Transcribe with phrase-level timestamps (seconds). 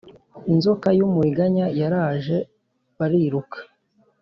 [0.51, 2.37] inzoka y’umuringa yaraje
[2.97, 3.57] bariruka